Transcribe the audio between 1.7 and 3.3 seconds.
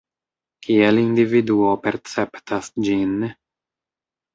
perceptas ĝin?